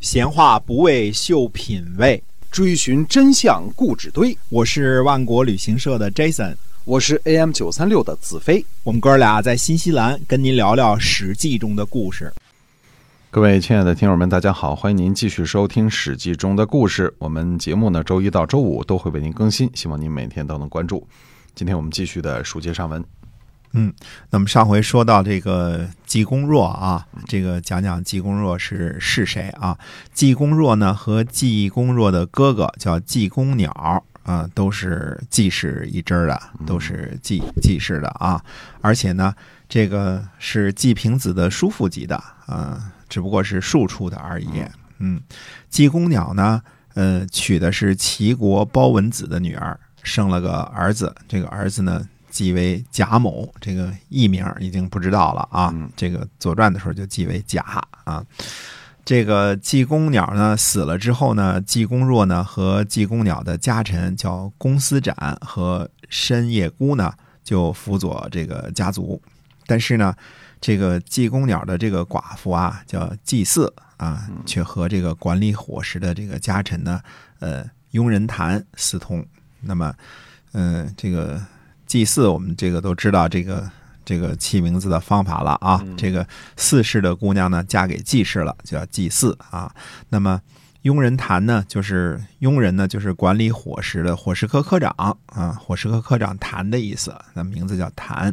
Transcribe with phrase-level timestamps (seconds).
[0.00, 4.36] 闲话不为秀品味，追寻真相故纸堆。
[4.48, 8.64] 我是万国旅行社的 Jason，我是 AM 九三六的子飞。
[8.84, 12.32] 我们哥俩在新西兰跟您聊聊《史记》中的故事。
[13.28, 17.12] 各位亲爱的听友们，大家好，欢迎您继续收听《史记》中的故事。
[17.18, 21.04] 我们节目呢，周一到周五都会为您更新，希望您每天都能关注。
[21.56, 23.04] 今天我们继续的书接上文。
[23.72, 23.92] 嗯，
[24.30, 29.78] 那么上回说到这个季公若啊，这个讲讲季公若是是谁啊？
[30.12, 38.42] 季公若呢和季公若的哥哥叫季公鸟啊，都是季氏一支的，都是季季氏的啊。
[38.80, 39.34] 而且呢，
[39.68, 44.64] 这个是季平子的叔父级的啊，只不过是庶出的而已。
[44.98, 45.20] 嗯，
[45.68, 46.62] 季公鸟呢，
[46.94, 52.08] 呃，娶的是齐国包文子的女儿，生了个儿子，这个儿子呢。
[52.38, 55.74] 记为贾某，这个艺名已经不知道了啊。
[55.96, 57.60] 这个《左传》的时候就记为贾
[58.04, 58.24] 啊。
[59.04, 67.12] 这个季公鸟呢死了之后呢，季公若呢和季公鸟的家臣叫公司展和申叶姑呢
[67.42, 69.20] 就辅佐这个家族。
[69.66, 70.14] 但是呢，
[70.60, 77.00] 这个季公鸟的这个寡妇啊叫季嗣啊，却和这个管理伙食的这个家臣呢，
[77.40, 79.26] 呃，雍人谈私通。
[79.60, 79.92] 那么，
[80.52, 81.44] 嗯，这个。
[81.88, 83.68] 祭祀，我们这个都知道这个
[84.04, 85.82] 这个起名字的方法了啊。
[85.96, 86.24] 这个
[86.56, 89.74] 四世的姑娘呢，嫁给季氏了，就叫祭祀啊。
[90.10, 90.40] 那么
[90.82, 94.94] 佣人谭呢，就是佣人呢，就是管理伙食的伙食科科长
[95.26, 95.50] 啊。
[95.52, 98.32] 伙食科科长谭的意思，那名字叫谭，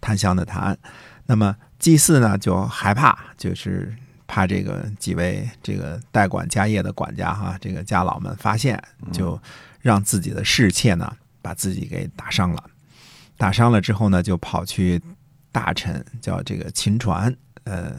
[0.00, 0.78] 檀香的檀。
[1.26, 3.94] 那么祭祀呢，就害怕，就是
[4.26, 9.40] 怕这个几位这个代管家业的管家哈，这个家老们发现，就
[9.80, 12.62] 让自己的侍妾呢，把自己给打伤了。
[13.40, 15.00] 打伤了之后呢，就跑去
[15.50, 17.96] 大臣叫这个秦传，呃，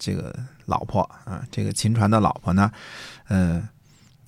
[0.00, 2.68] 这个老婆啊，这个秦传的老婆呢，
[3.28, 3.68] 嗯，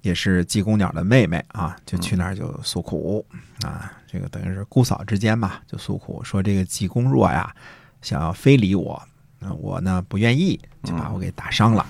[0.03, 3.27] 也是济公鸟的妹妹啊，就去那儿就诉苦
[3.63, 7.53] 啊，这个等于是姑嫂之间嘛，就诉苦说这个季公若呀，
[8.01, 9.03] 想要非礼我，
[9.41, 11.85] 那我呢不愿意，就把我给打伤了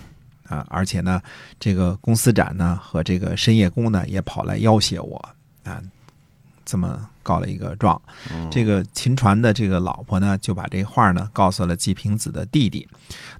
[0.45, 1.21] 啊，而且呢，
[1.61, 5.19] 这个公司展呢和这个深夜公呢也跑来要挟我
[5.63, 5.79] 啊。
[6.65, 8.01] 这么告了一个状，
[8.51, 12.89] 这个秦传的这个老婆呢，就把这话呢告诉了季平子的弟弟，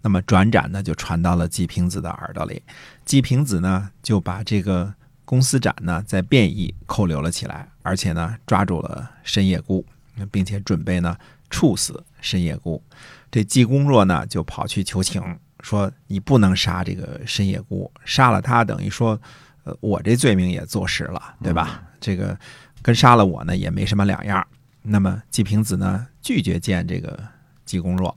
[0.01, 2.63] 那么转展呢就传到了季平子的耳朵里，
[3.05, 4.93] 季平子呢就把这个
[5.25, 9.85] 公司展呢在便衣扣留了起来，而且呢抓住了申夜姑，
[10.31, 11.17] 并且准备呢
[11.51, 12.83] 处死申夜姑。
[13.31, 15.23] 这季公若呢就跑去求情，
[15.61, 19.21] 说你不能杀这个申夜姑，杀了他等于说，
[19.65, 21.83] 呃我这罪名也坐实了，对吧？
[22.01, 22.39] 这个。
[22.83, 24.47] 跟杀了我呢也没什么两样。
[24.83, 27.19] 那么季平子呢拒绝见这个
[27.65, 28.17] 季公若。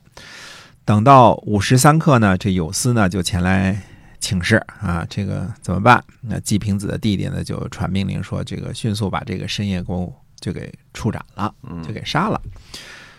[0.84, 3.82] 等到午时三刻呢，这有司呢就前来
[4.20, 6.04] 请示啊，这个怎么办？
[6.22, 11.54] 那季平子的弟弟呢就传命令说，这个迅速把这个申夜公就给处斩了，
[11.84, 12.42] 就给杀了。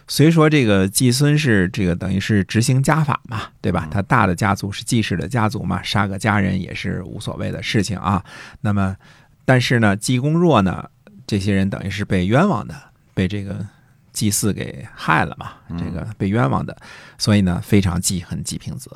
[0.09, 3.89] 虽说这个季孙是这个等于是执行家法嘛，对吧？
[3.91, 8.25] 他大的家族是季氏的家族嘛，杀个家人也是无所谓的事情啊。
[8.61, 8.97] 那么，
[9.45, 10.89] 但是呢，季公若呢？
[11.27, 12.75] 这些人等于是被冤枉的，
[13.13, 13.67] 被这个
[14.13, 15.53] 祭祀给害了嘛？
[15.77, 16.77] 这个被冤枉的，
[17.19, 18.91] 所以呢非常记恨季平子。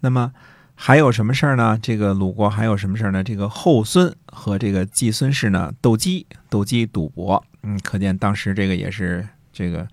[0.00, 0.30] 那么
[0.74, 1.78] 还有什么事儿呢？
[1.82, 3.24] 这个鲁国还有什么事儿呢？
[3.24, 7.42] 这个后孙和这个季孙氏呢斗鸡，斗鸡赌博。
[7.62, 9.88] 嗯，可见当时这个也是这个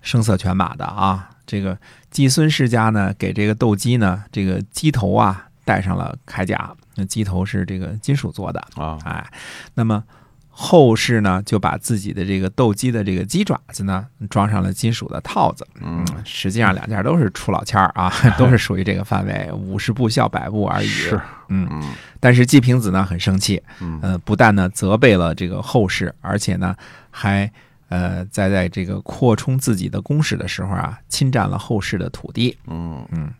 [0.00, 1.28] 声色犬马的啊。
[1.44, 1.76] 这个
[2.10, 8.96] 季孙世家呢给这个斗鸡呢这个鸡头啊戴上了铠甲，那鸡头是这个金属做的啊。
[9.04, 9.28] 哎，
[9.74, 10.04] 那么。
[10.52, 15.66] 后世呢，就把自己的这个斗鸡的这个鸡爪子呢，装上了金属的套子。
[15.80, 20.86] 嗯，实际上两件都是出老千儿啊， 都是属于这个范围，五十步笑百步而已。
[20.86, 21.82] 是，嗯，
[22.18, 26.74] 但是季平子呢很生气，嗯，不但呢责备了这个后世，而且呢
[27.10, 27.50] 还
[27.88, 32.58] 呃在在这个扩充自己的宫室的时候啊，侵占了后世的土地。
[32.66, 33.32] 嗯嗯。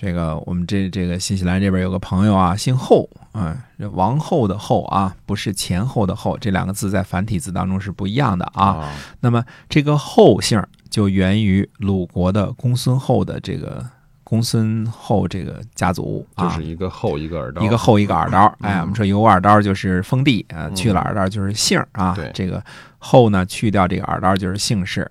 [0.00, 8.92] 这个我们这这个新西兰这边有个朋友啊，姓后啊，这王后的后啊，不是前后的后，这两个字在繁体字当中是不一样的啊。
[9.18, 13.84] 那么这个后姓就源于鲁国的公孙后的这个
[14.22, 18.56] 公孙后这个家族啊，就是一个后一个耳刀，一个后一个耳刀。
[18.60, 22.14] 哎，我们说有耳刀就是封地啊，去了耳刀就是姓啊。
[22.14, 22.62] 对，这个
[22.98, 25.10] 后呢去掉这个耳刀就是姓氏。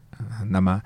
[0.50, 0.82] 那么。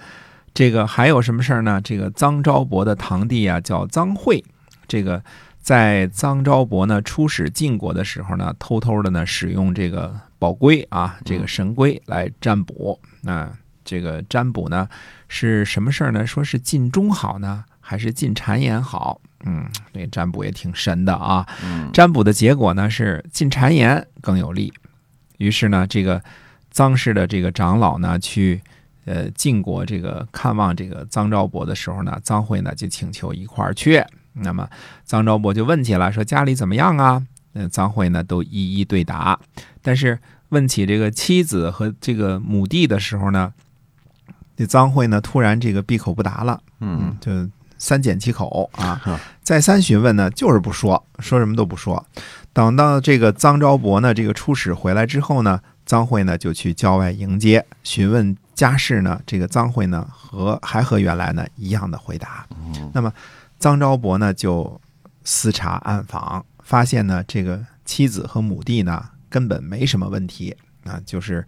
[0.53, 1.79] 这个还有什么事儿呢？
[1.81, 4.43] 这个臧昭伯的堂弟啊，叫臧惠。
[4.87, 5.23] 这个
[5.61, 12.99] 在臧昭伯呢出使晋国的时候呢，偷偷的呢使用这个宝龟啊，这个神龟来占卜。
[13.21, 13.49] 那
[13.85, 14.87] 这个占卜呢
[15.27, 16.27] 是什么事儿呢？
[16.27, 19.21] 说是晋中好呢，还是晋谗言好？
[19.45, 21.47] 嗯，这占卜也挺神的啊。
[21.63, 24.73] 嗯占卜的结果呢是晋谗言更有利。
[25.37, 26.21] 于是呢，这个
[26.73, 28.61] 臧氏的这个长老呢去
[29.05, 34.03] 呃晋国这个看望这个臧昭伯的时候呢，臧惠呢就请求一块儿去。
[34.33, 34.69] 那么
[35.07, 37.21] 臧昭伯就问起了，说家里怎么样啊？
[37.53, 39.37] 嗯，臧惠呢都一一对答，
[39.81, 40.17] 但是
[40.49, 43.53] 问起这个妻子和这个母弟的时候呢，
[44.55, 46.61] 这臧惠呢突然这个闭口不答了。
[46.79, 47.31] 嗯，就
[47.77, 49.19] 三缄其口啊。
[49.43, 52.05] 再三询问呢，就是不说，说什么都不说。
[52.53, 62.45] 等到这个臧昭伯呢，这个出使回来之后呢，臧惠呢就去郊外迎接，询问家事呢，这个臧惠呢和还和原来呢一样的回答。
[62.93, 63.11] 那么
[63.59, 64.79] 臧昭伯呢就
[65.23, 71.45] 私查暗访，发现呢这个妻子和母弟呢根本没什么问题啊，就是。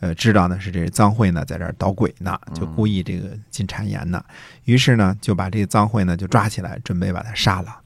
[0.00, 4.22] 呃，知道呢是这臧惠呢在这儿捣鬼呢，就故意这个进谗言呢。
[4.64, 7.78] 于是呢就把这个臧惠呢就抓起来，准备把他杀了。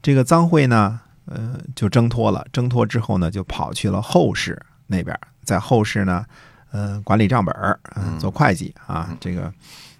[0.00, 2.46] 这个臧惠呢，呃，就挣脱了。
[2.54, 6.24] 挣脱之后呢，就跑去了后室那边，在后室呢，
[6.72, 9.16] 呃，管理账本儿，嗯、做会计啊。
[9.20, 9.52] 这个，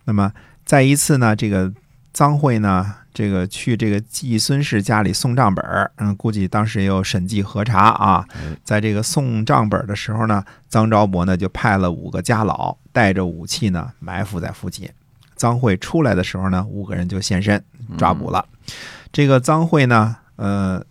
[0.04, 0.32] 那么
[0.64, 1.72] 再一次呢，这个
[2.14, 8.26] 臧惠呢，这个去这个季孙氏家里送账本儿，嗯，估计当时也有审计核查啊。
[8.64, 14.88] 在这个送账本的时候呢，臧昭伯呢就派了五个家老，带着武器呢埋伏在附近。
[15.36, 17.62] 臧惠出来的时候呢，五个人就现身
[17.98, 18.46] 抓捕了。
[19.12, 20.82] 这个臧惠呢，呃，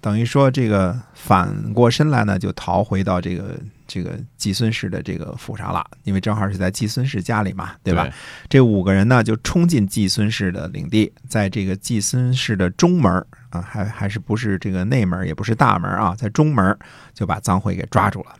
[0.00, 3.56] 等于说这个反过身来呢，就逃回到这个
[3.88, 8.08] 这个季孙氏的这个府上了，因为正好是在季孙氏家里嘛，对吧？
[8.48, 16.78] 这五个人呢，就冲进季孙氏的领地，在这个季孙氏的中门儿啊，还还是不是这个内门，也不是大门啊，在中门儿
[17.12, 18.36] 就把臧惠给抓住了。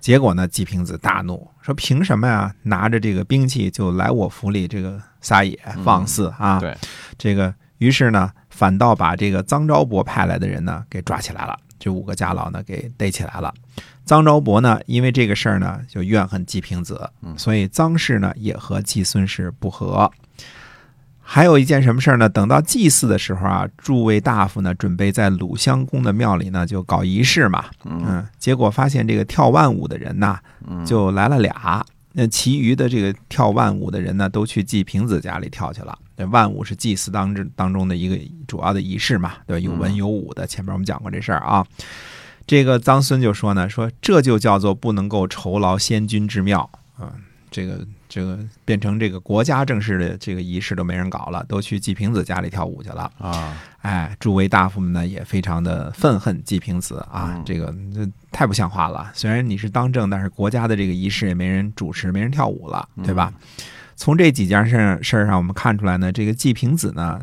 [0.00, 2.54] 结果呢，季平子大怒，说：“凭什么呀？
[2.62, 6.74] 拿着这个兵器就来我府里这个撒野放肆啊！”对，
[7.18, 13.52] 这个于是呢，反倒把这个臧昭伯派来的人呢给抓起来了，这五个家老呢给逮起来了。
[14.08, 20.10] 臧昭伯呢，因为这个事儿呢，就怨恨季平子，所以臧氏呢也和季孙氏不和。
[21.20, 22.26] 还有一件什么事儿呢？
[22.26, 30.38] 等到祭祀的时候啊，诸位大夫呢准备在鲁襄公的庙里呢就搞仪式嘛，嗯，结果发现这个跳万舞的人呐，
[30.86, 31.84] 就来了俩。
[32.14, 35.96] 那其余的这个跳万舞的人呢，都去季平子家里跳去了。
[36.16, 39.60] 这万舞是祭祀当之当中的一个主要的仪式嘛，对吧？
[39.60, 40.46] 有文有武的。
[40.46, 41.62] 前面我们讲过这事儿啊。
[42.48, 47.12] 这个臧孙就说呢，说这就叫做不能够酬劳先君之庙啊。
[47.50, 53.10] 这个这个变成这个国家正式的这个仪式都没人搞了，都去季平子家里跳舞去了。
[53.18, 59.10] 啊，哎，诸位大夫们呢也非常的愤恨季平子啊，嗯这个这太不像话了。
[59.14, 63.32] 虽然你是当政，但是国家的这个仪式也没人主持，没人跳舞了，对吧？
[63.96, 67.20] 从这几件事儿事儿上，我们看出来呢，这个季平子呢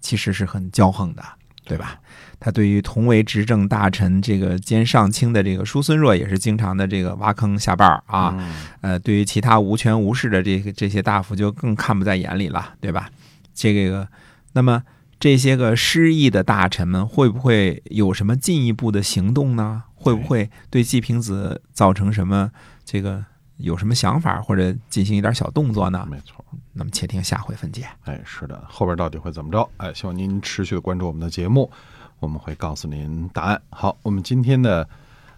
[0.00, 1.22] 其实是很骄横的，
[1.64, 1.98] 对吧？
[2.38, 13.08] 他对于同为执政大臣这个兼上卿的这个叔孙弱也是经常的这个挖坑下绊儿啊，嗯呃，对于其他无权无势的这个这些大夫就更看不在眼里了，对吧？
[13.54, 14.06] 这个，
[14.52, 14.82] 那么
[15.18, 19.84] 这些个失意的大臣们会不会有什么进一步的行动呢？
[19.94, 22.50] 会不会对季平子造成什么
[22.84, 23.24] 这个
[23.56, 26.06] 有什么想法或者进行一点小动作呢？
[26.10, 26.44] 没错。
[26.74, 27.88] 那么且听下回分解。
[28.04, 29.68] 哎，是的，后边到底会怎么着？
[29.78, 31.70] 哎，希望您持续的关注我们的节目，
[32.18, 33.62] 我们会告诉您答案。
[33.70, 34.86] 好，我们今天的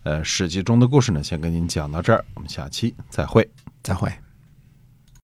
[0.02, 3.49] 呃《史记》中的故事呢，先跟您讲到这儿，我们下期再会。
[3.83, 4.25] 再会。